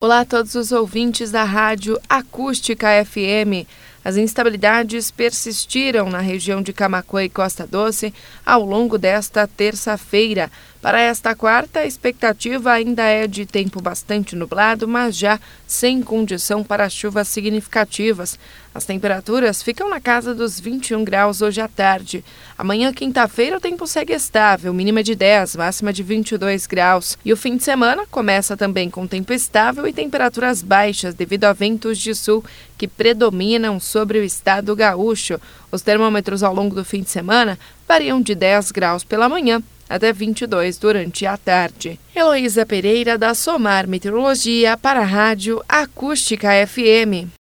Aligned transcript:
Olá 0.00 0.20
a 0.20 0.24
todos 0.24 0.54
os 0.54 0.70
ouvintes 0.70 1.32
da 1.32 1.42
Rádio 1.42 2.00
Acústica 2.08 3.04
FM. 3.04 3.66
As 4.04 4.16
instabilidades 4.16 5.10
persistiram 5.10 6.08
na 6.08 6.20
região 6.20 6.62
de 6.62 6.72
Camacuã 6.72 7.24
e 7.24 7.28
Costa 7.28 7.66
Doce 7.66 8.14
ao 8.46 8.64
longo 8.64 8.96
desta 8.96 9.44
terça-feira. 9.48 10.52
Para 10.80 11.00
esta 11.00 11.34
quarta, 11.34 11.80
a 11.80 11.86
expectativa 11.86 12.70
ainda 12.70 13.02
é 13.02 13.26
de 13.26 13.44
tempo 13.44 13.82
bastante 13.82 14.36
nublado, 14.36 14.86
mas 14.86 15.16
já 15.16 15.40
sem 15.66 16.00
condição 16.00 16.62
para 16.62 16.88
chuvas 16.88 17.26
significativas. 17.26 18.38
As 18.72 18.84
temperaturas 18.84 19.60
ficam 19.60 19.90
na 19.90 20.00
casa 20.00 20.32
dos 20.32 20.60
21 20.60 21.02
graus 21.02 21.42
hoje 21.42 21.60
à 21.60 21.66
tarde. 21.66 22.24
Amanhã, 22.56 22.92
quinta-feira, 22.92 23.56
o 23.56 23.60
tempo 23.60 23.88
segue 23.88 24.12
estável, 24.12 24.72
mínima 24.72 25.02
de 25.02 25.16
10, 25.16 25.56
máxima 25.56 25.92
de 25.92 26.04
22 26.04 26.68
graus. 26.68 27.18
E 27.24 27.32
o 27.32 27.36
fim 27.36 27.56
de 27.56 27.64
semana 27.64 28.06
começa 28.08 28.56
também 28.56 28.88
com 28.88 29.04
tempo 29.04 29.32
estável 29.32 29.84
e 29.84 29.92
temperaturas 29.92 30.62
baixas 30.62 31.12
devido 31.12 31.46
a 31.46 31.52
ventos 31.52 31.98
de 31.98 32.14
sul 32.14 32.44
que 32.76 32.86
predominam 32.86 33.80
sobre 33.80 34.20
o 34.20 34.24
estado 34.24 34.76
gaúcho. 34.76 35.40
Os 35.72 35.82
termômetros 35.82 36.44
ao 36.44 36.54
longo 36.54 36.76
do 36.76 36.84
fim 36.84 37.02
de 37.02 37.10
semana 37.10 37.58
variam 37.88 38.22
de 38.22 38.36
10 38.36 38.70
graus 38.70 39.02
pela 39.02 39.28
manhã 39.28 39.60
até 39.88 40.12
22 40.12 40.78
durante 40.78 41.24
a 41.26 41.36
tarde. 41.36 41.98
Heloísa 42.14 42.66
Pereira, 42.66 43.16
da 43.16 43.34
Somar 43.34 43.86
Meteorologia, 43.86 44.76
para 44.76 45.00
a 45.00 45.04
Rádio 45.04 45.62
Acústica 45.68 46.50
FM. 46.66 47.37